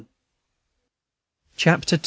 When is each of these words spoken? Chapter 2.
Chapter 1.55 1.97
2. 1.97 1.99